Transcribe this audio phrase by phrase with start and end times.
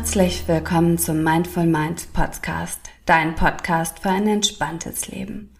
[0.00, 5.50] Herzlich willkommen zum Mindful Mind Podcast, dein Podcast für ein entspanntes Leben.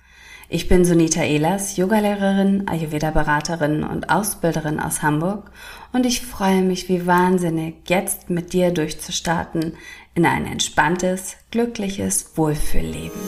[0.48, 5.50] Ich bin Sunita Ehlers, Yogalehrerin, Ayurveda-Beraterin und Ausbilderin aus Hamburg
[5.92, 9.74] und ich freue mich wie wahnsinnig, jetzt mit dir durchzustarten
[10.14, 13.20] in ein entspanntes, glückliches Wohlfühlleben.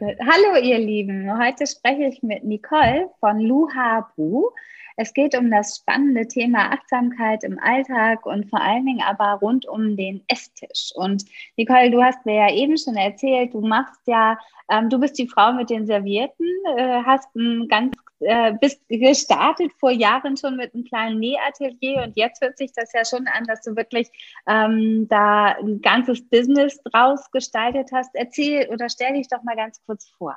[0.00, 4.50] Hallo ihr Lieben, heute spreche ich mit Nicole von Luha Bru.
[4.96, 9.66] Es geht um das spannende Thema Achtsamkeit im Alltag und vor allen Dingen aber rund
[9.66, 10.92] um den Esstisch.
[10.94, 11.24] Und
[11.56, 14.38] Nicole, du hast mir ja eben schon erzählt, du machst ja,
[14.70, 19.72] ähm, du bist die Frau mit den Servierten, äh, hast ein ganz äh, bist gestartet
[19.78, 23.44] vor Jahren schon mit einem kleinen Nähatelier und jetzt hört sich das ja schon an,
[23.44, 24.08] dass du wirklich
[24.46, 28.10] ähm, da ein ganzes Business draus gestaltet hast.
[28.14, 30.36] Erzähl oder stell dich doch mal ganz kurz vor.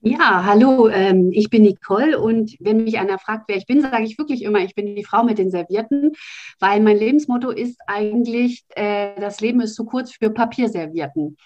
[0.00, 4.04] Ja, hallo, ähm, ich bin Nicole und wenn mich einer fragt, wer ich bin, sage
[4.04, 6.12] ich wirklich immer, ich bin die Frau mit den Servierten,
[6.60, 11.36] weil mein Lebensmotto ist eigentlich, äh, das Leben ist zu kurz für Papierservierten.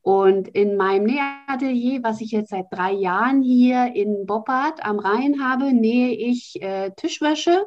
[0.00, 5.42] Und in meinem Nähatelier, was ich jetzt seit drei Jahren hier in Boppard am Rhein
[5.42, 7.66] habe, nähe ich äh, Tischwäsche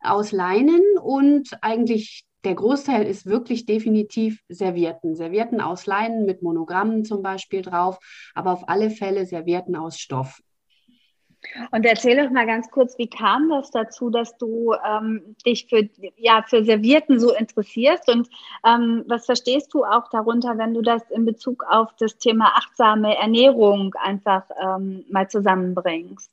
[0.00, 5.16] aus Leinen und eigentlich der Großteil ist wirklich definitiv Servietten.
[5.16, 7.98] Servietten aus Leinen mit Monogrammen zum Beispiel drauf,
[8.36, 10.40] aber auf alle Fälle Servietten aus Stoff.
[11.72, 15.88] Und erzähl doch mal ganz kurz, wie kam das dazu, dass du ähm, dich für,
[16.16, 18.28] ja, für Servietten so interessierst und
[18.64, 23.16] ähm, was verstehst du auch darunter, wenn du das in Bezug auf das Thema achtsame
[23.16, 26.30] Ernährung einfach ähm, mal zusammenbringst?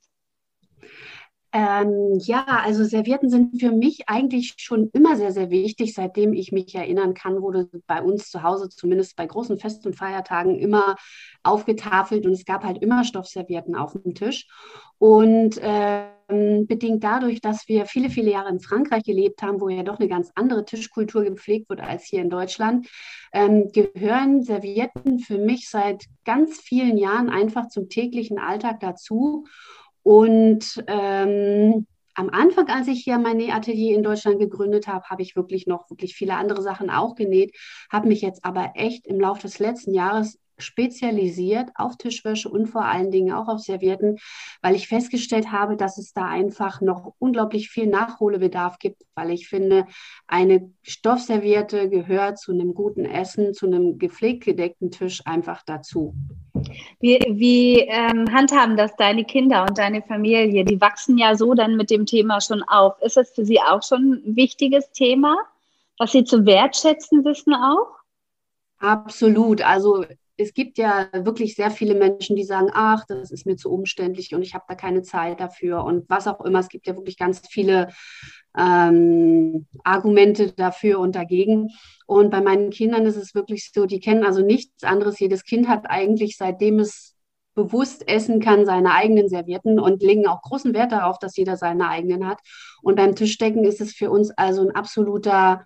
[1.55, 5.93] Ähm, ja, also Servietten sind für mich eigentlich schon immer sehr, sehr wichtig.
[5.93, 9.95] Seitdem ich mich erinnern kann, wurde bei uns zu Hause, zumindest bei großen Fest- und
[9.95, 10.95] Feiertagen, immer
[11.43, 14.47] aufgetafelt und es gab halt immer Stoffservietten auf dem Tisch.
[14.97, 19.83] Und ähm, bedingt dadurch, dass wir viele, viele Jahre in Frankreich gelebt haben, wo ja
[19.83, 22.87] doch eine ganz andere Tischkultur gepflegt wird als hier in Deutschland,
[23.31, 29.45] ähm, gehören Servietten für mich seit ganz vielen Jahren einfach zum täglichen Alltag dazu.
[30.03, 35.35] Und ähm, am Anfang, als ich hier mein Nähatelier in Deutschland gegründet habe, habe ich
[35.35, 37.55] wirklich noch wirklich viele andere Sachen auch genäht,
[37.91, 42.85] habe mich jetzt aber echt im Laufe des letzten Jahres spezialisiert auf Tischwäsche und vor
[42.85, 44.17] allen Dingen auch auf Servietten,
[44.61, 49.47] weil ich festgestellt habe, dass es da einfach noch unglaublich viel Nachholbedarf gibt, weil ich
[49.47, 49.87] finde,
[50.27, 56.15] eine Stoffserviette gehört zu einem guten Essen, zu einem gepflegt gedeckten Tisch einfach dazu.
[56.99, 60.65] Wie, wie ähm, handhaben das deine Kinder und deine Familie?
[60.65, 63.01] Die wachsen ja so dann mit dem Thema schon auf.
[63.01, 65.35] Ist das für sie auch schon ein wichtiges Thema,
[65.97, 67.87] was sie zu wertschätzen wissen auch?
[68.79, 69.61] Absolut.
[69.61, 70.05] Also
[70.37, 74.33] es gibt ja wirklich sehr viele Menschen, die sagen, ach, das ist mir zu umständlich
[74.33, 76.59] und ich habe da keine Zeit dafür und was auch immer.
[76.59, 77.89] Es gibt ja wirklich ganz viele
[78.57, 81.69] ähm, Argumente dafür und dagegen.
[82.05, 85.19] Und bei meinen Kindern ist es wirklich so, die kennen also nichts anderes.
[85.19, 87.15] Jedes Kind hat eigentlich, seitdem es
[87.55, 91.87] bewusst essen kann, seine eigenen Servietten und legen auch großen Wert darauf, dass jeder seine
[91.87, 92.39] eigenen hat.
[92.81, 95.63] Und beim Tischdecken ist es für uns also ein absoluter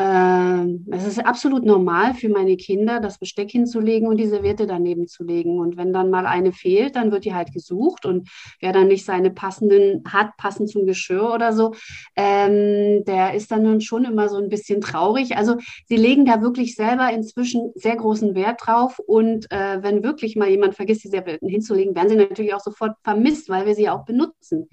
[0.00, 5.24] es ist absolut normal für meine Kinder, das Besteck hinzulegen und diese Werte daneben zu
[5.24, 5.58] legen.
[5.58, 8.06] Und wenn dann mal eine fehlt, dann wird die halt gesucht.
[8.06, 8.28] Und
[8.60, 11.74] wer dann nicht seine passenden hat, passend zum Geschirr oder so,
[12.14, 15.36] ähm, der ist dann schon immer so ein bisschen traurig.
[15.36, 19.00] Also sie legen da wirklich selber inzwischen sehr großen Wert drauf.
[19.00, 22.96] Und äh, wenn wirklich mal jemand vergisst, diese Werte hinzulegen, werden sie natürlich auch sofort
[23.02, 24.68] vermisst, weil wir sie auch benutzen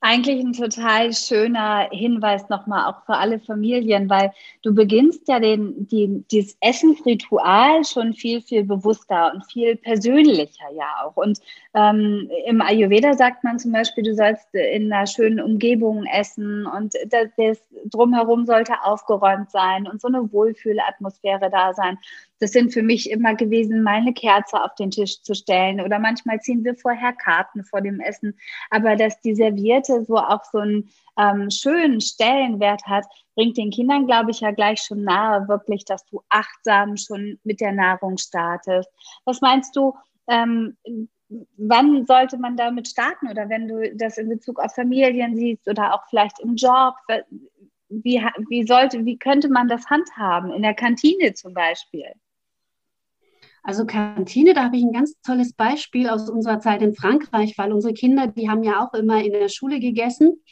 [0.00, 5.86] eigentlich ein total schöner Hinweis nochmal auch für alle Familien, weil du beginnst ja den,
[5.88, 11.16] die, dieses Essensritual schon viel, viel bewusster und viel persönlicher ja auch.
[11.16, 11.40] Und
[11.74, 16.94] ähm, im Ayurveda sagt man zum Beispiel, du sollst in einer schönen Umgebung essen und
[17.08, 21.98] das, das drumherum sollte aufgeräumt sein und so eine Wohlfühlatmosphäre da sein.
[22.44, 25.98] Das sind für mich immer gewesen, mal eine Kerze auf den Tisch zu stellen oder
[25.98, 28.38] manchmal ziehen wir vorher Karten vor dem Essen.
[28.68, 34.06] Aber dass die Serviette so auch so einen ähm, schönen Stellenwert hat, bringt den Kindern,
[34.06, 38.90] glaube ich, ja gleich schon nahe, wirklich, dass du achtsam schon mit der Nahrung startest.
[39.24, 39.94] Was meinst du?
[40.28, 40.76] Ähm,
[41.56, 45.94] wann sollte man damit starten oder wenn du das in Bezug auf Familien siehst oder
[45.94, 46.92] auch vielleicht im Job,
[47.88, 50.52] wie, wie sollte, wie könnte man das handhaben?
[50.52, 52.12] In der Kantine zum Beispiel?
[53.64, 57.72] Also Kantine, da habe ich ein ganz tolles Beispiel aus unserer Zeit in Frankreich, weil
[57.72, 60.42] unsere Kinder, die haben ja auch immer in der Schule gegessen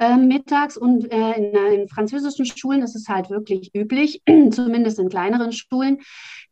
[0.00, 5.10] äh, mittags und äh, in, in, französischen Schulen ist es halt wirklich üblich, zumindest in
[5.10, 5.98] kleineren Schulen,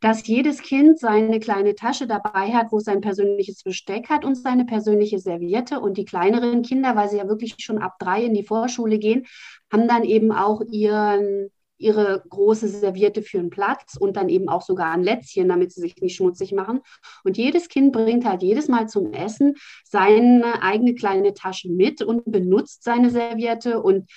[0.00, 4.66] dass jedes Kind seine kleine Tasche dabei hat, wo sein persönliches Besteck hat und seine
[4.66, 5.80] persönliche Serviette.
[5.80, 9.26] Und die kleineren Kinder, weil sie ja wirklich schon ab drei in die Vorschule gehen,
[9.72, 14.62] haben dann eben auch ihren ihre große Serviette für einen Platz und dann eben auch
[14.62, 16.80] sogar ein Lätzchen, damit sie sich nicht schmutzig machen.
[17.24, 19.54] Und jedes Kind bringt halt jedes Mal zum Essen
[19.84, 24.10] seine eigene kleine Tasche mit und benutzt seine Serviette und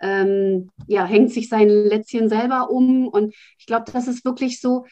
[0.00, 3.08] ähm, ja, hängt sich sein Lätzchen selber um.
[3.08, 4.84] Und ich glaube, das ist wirklich so,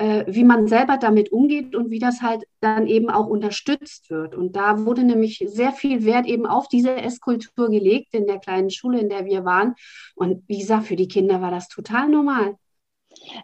[0.00, 4.34] äh, wie man selber damit umgeht und wie das halt dann eben auch unterstützt wird.
[4.34, 8.70] Und da wurde nämlich sehr viel Wert eben auf diese Esskultur gelegt in der kleinen
[8.70, 9.74] Schule, in der wir waren.
[10.14, 12.56] Und wie gesagt, für die Kinder war das total normal.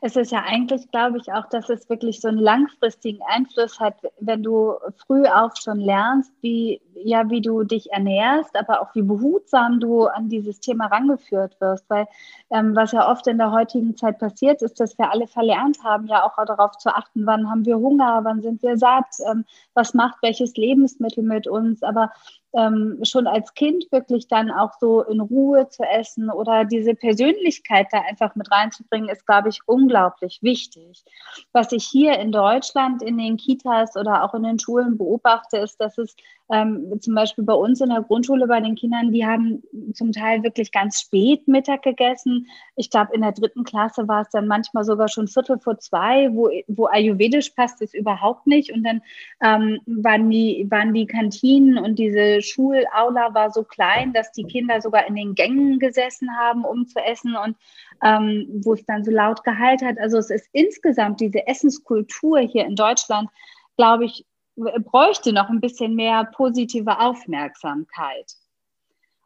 [0.00, 3.94] Es ist ja eigentlich, glaube ich, auch, dass es wirklich so einen langfristigen Einfluss hat,
[4.20, 4.75] wenn du
[5.06, 10.06] früh auch schon lernst, wie, ja, wie du dich ernährst, aber auch wie behutsam du
[10.06, 11.84] an dieses Thema rangeführt wirst.
[11.88, 12.06] Weil
[12.50, 16.06] ähm, was ja oft in der heutigen Zeit passiert, ist, dass wir alle verlernt haben,
[16.06, 19.44] ja auch darauf zu achten, wann haben wir Hunger, wann sind wir satt, ähm,
[19.75, 21.82] was macht welches Lebensmittel mit uns.
[21.82, 22.11] Aber
[22.56, 27.88] ähm, schon als Kind wirklich dann auch so in Ruhe zu essen oder diese Persönlichkeit
[27.93, 31.05] da einfach mit reinzubringen, ist, glaube ich, unglaublich wichtig.
[31.53, 35.81] Was ich hier in Deutschland in den Kitas oder auch in den Schulen beobachte, ist,
[35.81, 36.17] dass es
[36.52, 39.62] ähm, zum Beispiel bei uns in der Grundschule bei den Kindern, die haben
[39.94, 42.46] zum Teil wirklich ganz spät Mittag gegessen.
[42.76, 46.32] Ich glaube, in der dritten Klasse war es dann manchmal sogar schon Viertel vor zwei,
[46.32, 48.72] wo, wo Ayurvedisch passt es überhaupt nicht.
[48.72, 49.02] Und dann
[49.43, 54.81] ähm, waren, die, waren die Kantinen und diese Schulaula war so klein, dass die Kinder
[54.81, 57.56] sogar in den Gängen gesessen haben, um zu essen und
[58.04, 59.98] ähm, wo es dann so laut geheilt hat.
[59.98, 63.28] Also es ist insgesamt diese Essenskultur hier in Deutschland,
[63.76, 64.25] glaube ich,
[64.56, 68.32] bräuchte noch ein bisschen mehr positive Aufmerksamkeit.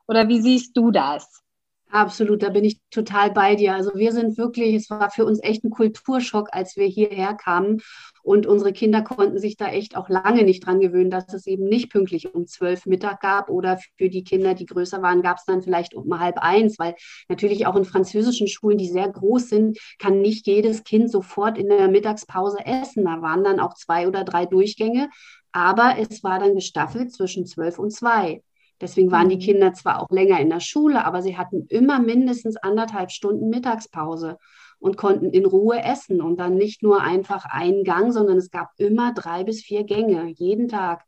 [0.06, 1.42] Oder wie siehst du das?
[1.92, 3.74] Absolut, da bin ich total bei dir.
[3.74, 7.80] Also wir sind wirklich, es war für uns echt ein Kulturschock, als wir hierher kamen.
[8.22, 11.64] Und unsere Kinder konnten sich da echt auch lange nicht dran gewöhnen, dass es eben
[11.64, 15.44] nicht pünktlich um zwölf Mittag gab oder für die Kinder, die größer waren, gab es
[15.46, 16.94] dann vielleicht um halb eins, weil
[17.28, 21.68] natürlich auch in französischen Schulen, die sehr groß sind, kann nicht jedes Kind sofort in
[21.70, 23.04] der Mittagspause essen.
[23.04, 25.08] Da waren dann auch zwei oder drei Durchgänge,
[25.50, 28.42] aber es war dann gestaffelt zwischen zwölf und zwei.
[28.80, 29.40] Deswegen waren die mhm.
[29.40, 34.38] Kinder zwar auch länger in der Schule, aber sie hatten immer mindestens anderthalb Stunden Mittagspause
[34.78, 38.70] und konnten in Ruhe essen und dann nicht nur einfach einen Gang, sondern es gab
[38.78, 41.04] immer drei bis vier Gänge jeden Tag.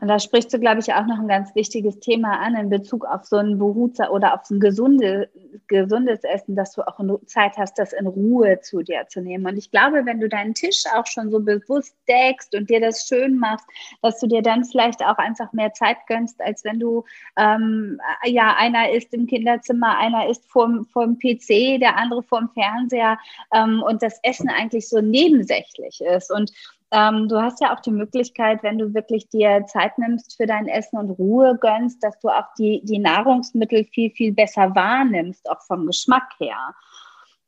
[0.00, 3.04] Und da sprichst du, glaube ich, auch noch ein ganz wichtiges Thema an in Bezug
[3.04, 5.28] auf so ein behutsames oder auf ein gesunde,
[5.68, 9.46] gesundes Essen, dass du auch Zeit hast, das in Ruhe zu dir zu nehmen.
[9.46, 13.06] Und ich glaube, wenn du deinen Tisch auch schon so bewusst deckst und dir das
[13.06, 13.66] schön machst,
[14.02, 17.04] dass du dir dann vielleicht auch einfach mehr Zeit gönnst, als wenn du,
[17.36, 23.18] ähm, ja, einer ist im Kinderzimmer, einer ist vorm, vorm PC, der andere vorm Fernseher
[23.52, 26.30] ähm, und das Essen eigentlich so nebensächlich ist.
[26.30, 26.52] Und
[26.92, 30.68] ähm, du hast ja auch die Möglichkeit, wenn du wirklich dir Zeit nimmst für dein
[30.68, 35.62] Essen und Ruhe gönnst, dass du auch die, die Nahrungsmittel viel, viel besser wahrnimmst, auch
[35.62, 36.74] vom Geschmack her.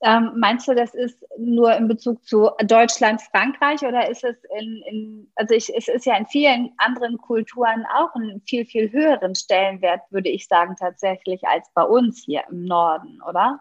[0.01, 4.83] Ähm, meinst du, das ist nur in Bezug zu Deutschland, Frankreich oder ist es in,
[4.87, 9.35] in also ich, es ist ja in vielen anderen Kulturen auch einen viel, viel höheren
[9.35, 13.61] Stellenwert, würde ich sagen, tatsächlich als bei uns hier im Norden, oder?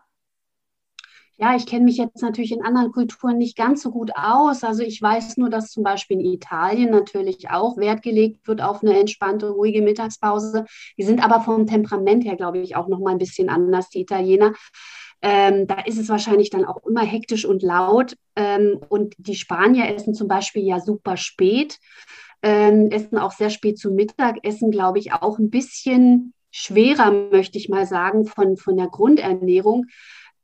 [1.39, 4.64] Ja, ich kenne mich jetzt natürlich in anderen Kulturen nicht ganz so gut aus.
[4.64, 8.81] Also ich weiß nur, dass zum Beispiel in Italien natürlich auch Wert gelegt wird auf
[8.81, 10.66] eine entspannte, ruhige Mittagspause.
[10.97, 14.02] Die sind aber vom Temperament her, glaube ich, auch noch mal ein bisschen anders, die
[14.02, 14.54] Italiener.
[15.21, 18.16] Ähm, da ist es wahrscheinlich dann auch immer hektisch und laut.
[18.35, 21.78] Ähm, und die Spanier essen zum Beispiel ja super spät,
[22.42, 27.59] ähm, essen auch sehr spät zu Mittag, essen, glaube ich, auch ein bisschen schwerer, möchte
[27.59, 29.85] ich mal sagen, von, von der Grundernährung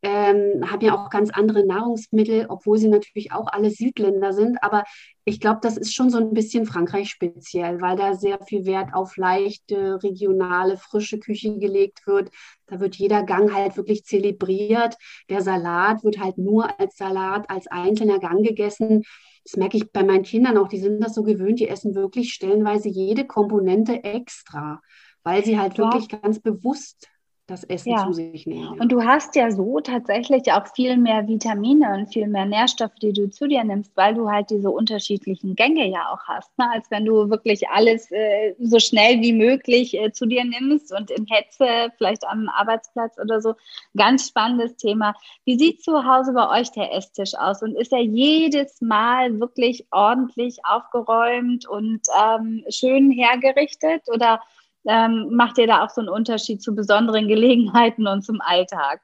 [0.04, 4.62] ähm, haben ja auch ganz andere Nahrungsmittel, obwohl sie natürlich auch alle Südländer sind.
[4.62, 4.84] Aber
[5.24, 8.94] ich glaube, das ist schon so ein bisschen Frankreich speziell, weil da sehr viel Wert
[8.94, 12.30] auf leichte, regionale, frische Küche gelegt wird.
[12.68, 14.98] Da wird jeder Gang halt wirklich zelebriert.
[15.30, 19.04] Der Salat wird halt nur als Salat, als einzelner Gang gegessen.
[19.46, 20.68] Das merke ich bei meinen Kindern auch.
[20.68, 21.62] Die sind das so gewöhnt.
[21.62, 24.82] Die essen wirklich stellenweise jede Komponente extra,
[25.24, 25.86] weil sie halt ja.
[25.86, 27.08] wirklich ganz bewusst
[27.48, 28.06] das Essen ja.
[28.06, 28.80] zu sich nehmen.
[28.80, 33.12] Und du hast ja so tatsächlich auch viel mehr Vitamine und viel mehr Nährstoffe, die
[33.12, 36.72] du zu dir nimmst, weil du halt diese unterschiedlichen Gänge ja auch hast, ne?
[36.72, 41.12] als wenn du wirklich alles äh, so schnell wie möglich äh, zu dir nimmst und
[41.12, 43.56] in Hetze, vielleicht am Arbeitsplatz oder so.
[43.98, 45.14] Ganz spannendes Thema.
[45.44, 47.62] Wie sieht zu Hause bei euch der Esstisch aus?
[47.62, 54.40] Und ist er jedes Mal wirklich ordentlich aufgeräumt und ähm, schön hergerichtet oder
[54.88, 59.02] ähm, macht ihr da auch so einen Unterschied zu besonderen Gelegenheiten und zum Alltag?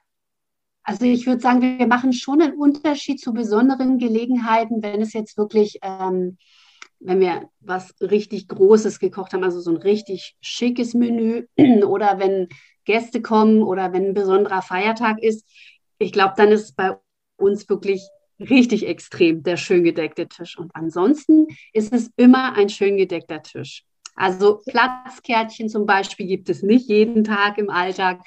[0.84, 5.38] Also ich würde sagen, wir machen schon einen Unterschied zu besonderen Gelegenheiten, wenn es jetzt
[5.38, 6.38] wirklich, ähm,
[7.00, 11.46] wenn wir was richtig Großes gekocht haben, also so ein richtig schickes Menü
[11.86, 12.48] oder wenn
[12.86, 15.48] Gäste kommen oder wenn ein besonderer Feiertag ist.
[16.00, 16.98] Ich glaube, dann ist bei
[17.38, 18.02] uns wirklich
[18.40, 20.58] richtig extrem der schön gedeckte Tisch.
[20.58, 23.86] Und ansonsten ist es immer ein schön gedeckter Tisch.
[24.20, 28.20] Also Platzkärtchen zum Beispiel gibt es nicht jeden Tag im Alltag,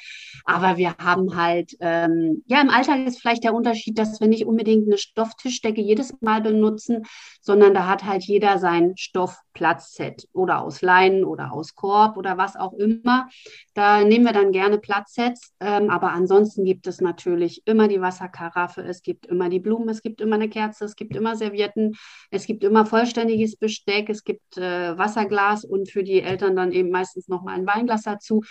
[0.47, 4.47] aber wir haben halt, ähm, ja, im Alltag ist vielleicht der Unterschied, dass wir nicht
[4.47, 7.03] unbedingt eine Stofftischdecke jedes Mal benutzen,
[7.43, 12.57] sondern da hat halt jeder sein Stoffplatzset oder aus Leinen oder aus Korb oder was
[12.57, 13.29] auch immer.
[13.75, 18.81] Da nehmen wir dann gerne Platzsets, ähm, aber ansonsten gibt es natürlich immer die Wasserkaraffe,
[18.81, 21.93] es gibt immer die Blumen, es gibt immer eine Kerze, es gibt immer Servietten,
[22.31, 26.73] es gibt immer vollständiges Besteck, es gibt äh, Wasserglas und und für die Eltern dann
[26.73, 28.43] eben meistens noch mal ein Weinglas dazu.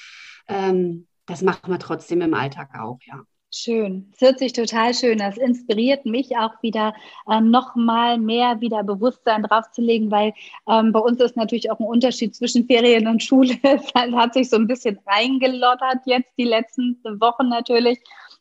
[0.47, 3.23] Ähm, das machen wir trotzdem im Alltag auch, ja.
[3.53, 4.09] Schön.
[4.13, 5.17] Es hört sich total schön.
[5.17, 6.93] Das inspiriert mich auch wieder,
[7.29, 10.33] äh, noch mehr wieder Bewusstsein draufzulegen, weil
[10.69, 13.55] ähm, bei uns ist natürlich auch ein Unterschied zwischen Ferien und Schule.
[13.63, 18.00] Es hat sich so ein bisschen reingelottert jetzt die letzten Wochen natürlich.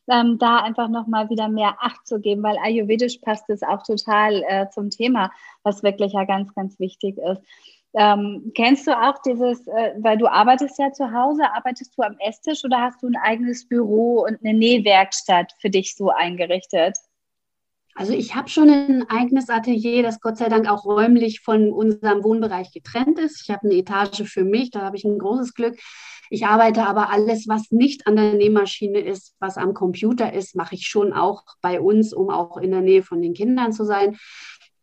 [0.09, 3.83] Ähm, da einfach noch mal wieder mehr Acht zu geben, weil ayurvedisch passt es auch
[3.83, 5.33] total äh, zum Thema,
[5.65, 7.43] was wirklich ja ganz, ganz wichtig ist.
[7.95, 12.17] Ähm, kennst du auch dieses, äh, weil du arbeitest ja zu Hause, arbeitest du am
[12.21, 16.97] Esstisch oder hast du ein eigenes Büro und eine Nähwerkstatt für dich so eingerichtet?
[17.97, 22.23] Also ich habe schon ein eigenes Atelier, das Gott sei Dank auch räumlich von unserem
[22.23, 23.43] Wohnbereich getrennt ist.
[23.43, 25.77] Ich habe eine Etage für mich, da habe ich ein großes Glück.
[26.31, 30.77] Ich arbeite aber alles, was nicht an der Nähmaschine ist, was am Computer ist, mache
[30.77, 34.17] ich schon auch bei uns, um auch in der Nähe von den Kindern zu sein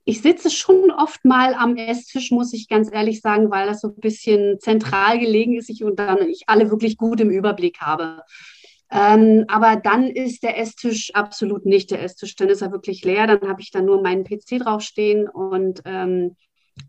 [0.07, 3.89] ich sitze schon oft mal am Esstisch, muss ich ganz ehrlich sagen, weil das so
[3.89, 8.21] ein bisschen zentral gelegen ist ich, und dann ich alle wirklich gut im Überblick habe.
[8.89, 13.27] Ähm, aber dann ist der Esstisch absolut nicht der Esstisch, dann ist er wirklich leer,
[13.27, 16.37] dann habe ich da nur meinen PC draufstehen und ähm,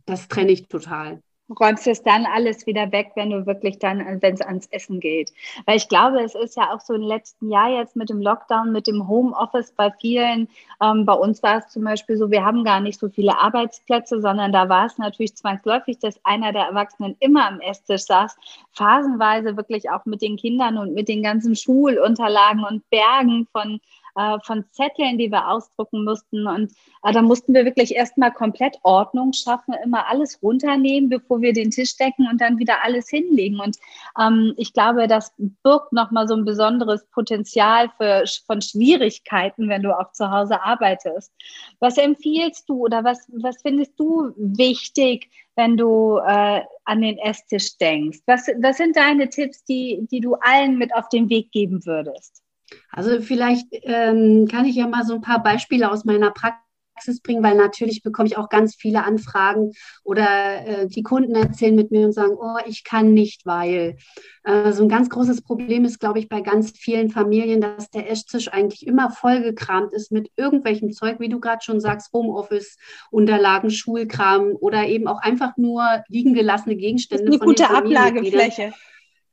[0.07, 1.21] das trenne ich total
[1.59, 5.33] räumst es dann alles wieder weg, wenn du wirklich dann, wenn es ans Essen geht.
[5.67, 8.73] Weil ich glaube, es ist ja auch so im letzten Jahr jetzt mit dem Lockdown,
[8.73, 10.49] mit dem Homeoffice bei vielen.
[10.83, 14.21] Ähm, bei uns war es zum Beispiel so, wir haben gar nicht so viele Arbeitsplätze,
[14.21, 18.37] sondern da war es natürlich zwangsläufig, dass einer der Erwachsenen immer am Esstisch saß,
[18.73, 23.81] phasenweise wirklich auch mit den Kindern und mit den ganzen Schulunterlagen und Bergen von
[24.19, 26.47] äh, von Zetteln, die wir ausdrucken mussten.
[26.47, 26.73] Und
[27.05, 31.71] äh, da mussten wir wirklich erstmal komplett Ordnung schaffen, immer alles runternehmen, bevor wir den
[31.71, 33.61] Tisch decken und dann wieder alles hinlegen.
[33.61, 33.77] Und
[34.21, 39.97] ähm, ich glaube, das birgt nochmal so ein besonderes Potenzial für, von Schwierigkeiten, wenn du
[39.97, 41.33] auch zu Hause arbeitest.
[41.79, 47.79] Was empfiehlst du oder was, was findest du wichtig, wenn du äh, an den Esstisch
[47.79, 48.19] denkst?
[48.27, 52.43] Was, was sind deine Tipps, die, die du allen mit auf den Weg geben würdest?
[52.91, 57.43] Also vielleicht ähm, kann ich ja mal so ein paar Beispiele aus meiner Praxis bringen,
[57.43, 59.73] weil natürlich bekomme ich auch ganz viele Anfragen
[60.03, 63.97] oder äh, die Kunden erzählen mit mir und sagen, oh, ich kann nicht, weil.
[64.45, 68.11] Äh, so ein ganz großes Problem ist, glaube ich, bei ganz vielen Familien, dass der
[68.11, 72.79] Esstisch eigentlich immer vollgekramt ist mit irgendwelchem Zeug, wie du gerade schon sagst, Homeoffice,
[73.11, 77.27] Unterlagen, Schulkram oder eben auch einfach nur liegen gelassene Gegenstände.
[77.27, 78.73] Eine gute Ablagefläche.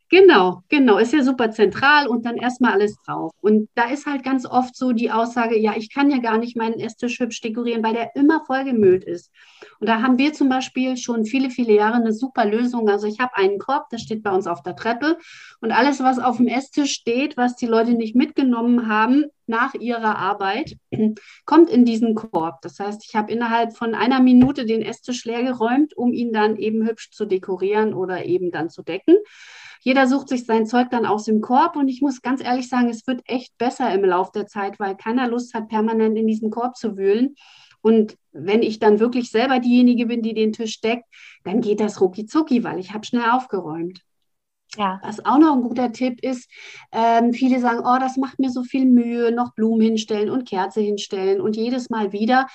[0.09, 3.31] Genau, genau, ist ja super zentral und dann erstmal alles drauf.
[3.41, 6.55] Und da ist halt ganz oft so die Aussage, ja, ich kann ja gar nicht
[6.55, 9.31] meinen Esstisch hübsch dekorieren, weil der immer vollgemüllt ist.
[9.79, 12.87] Und da haben wir zum Beispiel schon viele, viele Jahre eine super Lösung.
[12.87, 15.17] Also ich habe einen Korb, der steht bei uns auf der Treppe
[15.59, 20.17] und alles, was auf dem Esstisch steht, was die Leute nicht mitgenommen haben nach ihrer
[20.17, 20.77] Arbeit,
[21.45, 22.61] kommt in diesen Korb.
[22.61, 26.57] Das heißt, ich habe innerhalb von einer Minute den Esstisch leer geräumt, um ihn dann
[26.57, 29.15] eben hübsch zu dekorieren oder eben dann zu decken.
[29.85, 32.89] Jeder sucht sich sein Zeug dann aus dem Korb und ich muss ganz ehrlich sagen,
[32.89, 36.49] es wird echt besser im Laufe der Zeit, weil keiner Lust hat, permanent in diesem
[36.49, 37.35] Korb zu wühlen.
[37.81, 41.05] Und wenn ich dann wirklich selber diejenige bin, die den Tisch deckt,
[41.43, 44.01] dann geht das rucki zucki, weil ich habe schnell aufgeräumt.
[44.75, 44.99] Ja.
[45.03, 46.49] Was auch noch ein guter Tipp ist,
[46.91, 50.81] ähm, viele sagen, oh, das macht mir so viel Mühe, noch Blumen hinstellen und Kerze
[50.81, 52.47] hinstellen und jedes Mal wieder.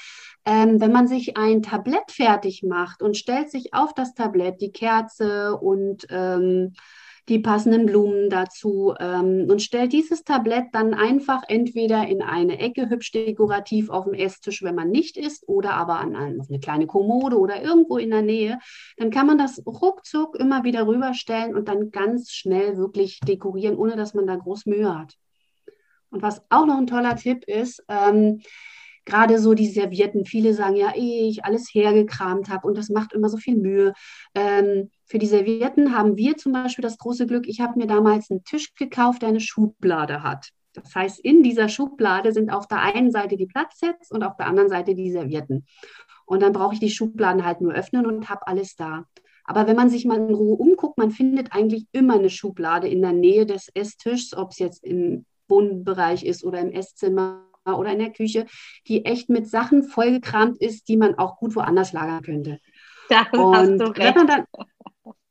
[0.45, 4.73] Ähm, wenn man sich ein Tablett fertig macht und stellt sich auf das Tablett die
[4.73, 6.73] Kerze und ähm,
[7.31, 12.91] die passenden Blumen dazu ähm, und stellt dieses Tablett dann einfach entweder in eine Ecke
[12.91, 17.39] hübsch dekorativ auf dem Esstisch, wenn man nicht isst, oder aber an eine kleine Kommode
[17.39, 18.59] oder irgendwo in der Nähe.
[18.97, 23.95] Dann kann man das ruckzuck immer wieder rüberstellen und dann ganz schnell wirklich dekorieren, ohne
[23.95, 25.15] dass man da groß Mühe hat.
[26.11, 28.41] Und was auch noch ein toller Tipp ist, ähm,
[29.11, 30.25] gerade so die Servierten.
[30.25, 33.93] Viele sagen ja, ehe ich alles hergekramt habe und das macht immer so viel Mühe.
[34.35, 38.31] Ähm, für die Servierten haben wir zum Beispiel das große Glück, ich habe mir damals
[38.31, 40.51] einen Tisch gekauft, der eine Schublade hat.
[40.73, 44.47] Das heißt, in dieser Schublade sind auf der einen Seite die Platzsets und auf der
[44.47, 45.67] anderen Seite die Servierten.
[46.27, 49.05] Und dann brauche ich die Schubladen halt nur öffnen und habe alles da.
[49.45, 53.03] Aber wenn man sich mal in Ruhe umguckt, man findet eigentlich immer eine Schublade in
[53.03, 57.99] der Nähe des Esstischs, ob es jetzt im Wohnbereich ist oder im Esszimmer oder in
[57.99, 58.47] der Küche,
[58.87, 62.59] die echt mit Sachen vollgekramt ist, die man auch gut woanders lagern könnte.
[63.33, 64.17] Und hast du recht.
[64.17, 64.45] Wenn dann,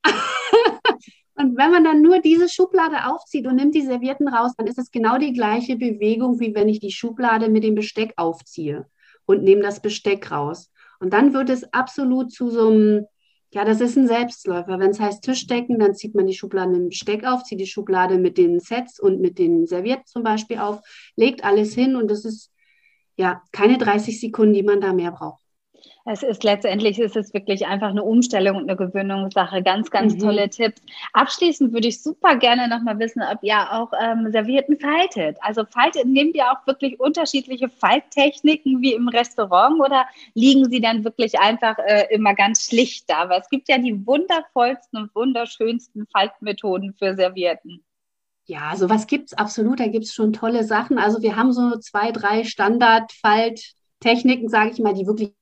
[1.36, 4.78] und wenn man dann nur diese Schublade aufzieht und nimmt die Servietten raus, dann ist
[4.78, 8.88] es genau die gleiche Bewegung, wie wenn ich die Schublade mit dem Besteck aufziehe
[9.26, 10.72] und nehme das Besteck raus.
[11.00, 13.06] Und dann wird es absolut zu so einem,
[13.52, 14.80] ja, das ist ein Selbstläufer.
[14.80, 17.66] Wenn es heißt Tischdecken, dann zieht man die Schublade mit dem Besteck auf, zieht die
[17.68, 20.82] Schublade mit den Sets und mit den Servietten zum Beispiel auf,
[21.16, 22.52] legt alles hin und das ist
[23.18, 25.39] ja keine 30 Sekunden, die man da mehr braucht.
[26.12, 29.62] Es ist letztendlich ist es wirklich einfach eine Umstellung und eine Gewöhnungssache.
[29.62, 30.20] Ganz, ganz mhm.
[30.20, 30.82] tolle Tipps.
[31.14, 35.38] Abschließend würde ich super gerne nochmal wissen, ob ihr auch ähm, Servietten faltet.
[35.42, 41.04] Also faltet, nehmt ihr auch wirklich unterschiedliche Falttechniken wie im Restaurant oder liegen sie dann
[41.04, 43.30] wirklich einfach äh, immer ganz schlicht da?
[43.30, 47.84] Weil es gibt ja die wundervollsten und wunderschönsten Faltmethoden für Servietten.
[48.46, 49.80] Ja, sowas gibt es absolut.
[49.80, 50.98] Da gibt es schon tolle Sachen.
[50.98, 55.34] Also wir haben so zwei, drei Standardfalttechniken, sage ich mal, die wirklich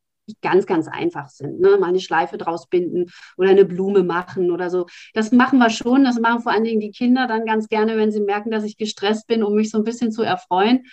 [0.41, 1.59] ganz, ganz einfach sind.
[1.59, 1.77] Ne?
[1.77, 4.85] Mal eine Schleife draus binden oder eine Blume machen oder so.
[5.13, 6.03] Das machen wir schon.
[6.03, 8.77] Das machen vor allen Dingen die Kinder dann ganz gerne, wenn sie merken, dass ich
[8.77, 10.85] gestresst bin, um mich so ein bisschen zu erfreuen.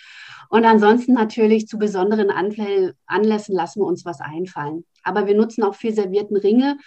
[0.49, 4.85] Und ansonsten natürlich zu besonderen Anlässen lassen wir uns was einfallen.
[5.03, 6.77] Aber wir nutzen auch viel servierten Ringe,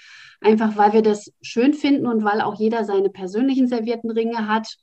[0.40, 4.76] einfach weil wir das schön finden und weil auch jeder seine persönlichen servierten Ringe hat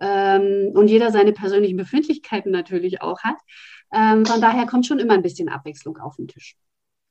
[0.00, 3.36] ähm, und jeder seine persönlichen Befindlichkeiten natürlich auch hat.
[3.92, 6.56] Ähm, von daher kommt schon immer ein bisschen Abwechslung auf den Tisch.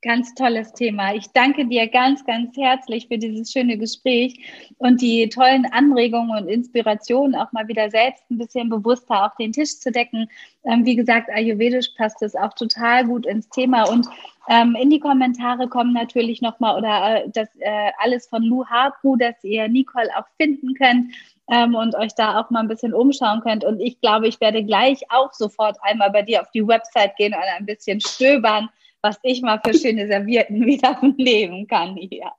[0.04, 1.16] Ganz tolles Thema.
[1.16, 4.40] Ich danke dir ganz, ganz herzlich für dieses schöne Gespräch
[4.78, 9.54] und die tollen Anregungen und Inspirationen, auch mal wieder selbst ein bisschen bewusster auf den
[9.54, 10.30] Tisch zu decken.
[10.66, 14.08] Ähm, wie gesagt, ayurvedisch passt es auch total gut ins Thema und
[14.48, 19.16] ähm, in die Kommentare kommen natürlich nochmal oder äh, das äh, alles von Lu Harpu,
[19.16, 21.12] dass ihr Nicole auch finden könnt
[21.50, 23.66] ähm, und euch da auch mal ein bisschen umschauen könnt.
[23.66, 27.34] Und ich glaube, ich werde gleich auch sofort einmal bei dir auf die Website gehen
[27.34, 28.70] und ein bisschen stöbern
[29.02, 32.32] was ich mal für schöne Servierten wieder leben kann hier.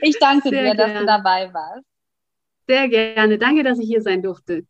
[0.00, 0.76] Ich danke Sehr dir, gerne.
[0.76, 1.86] dass du dabei warst.
[2.66, 3.38] Sehr gerne.
[3.38, 4.64] Danke, dass ich hier sein durfte.